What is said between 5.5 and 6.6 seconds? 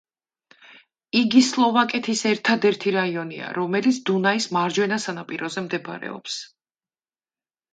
მდებარეობს.